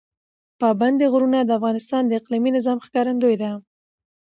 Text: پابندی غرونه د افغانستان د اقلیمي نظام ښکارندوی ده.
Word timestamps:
پابندی 0.61 1.05
غرونه 1.13 1.39
د 1.43 1.49
افغانستان 1.59 2.03
د 2.05 2.11
اقلیمي 2.19 2.51
نظام 2.57 2.77
ښکارندوی 2.85 3.35
ده. 3.41 3.51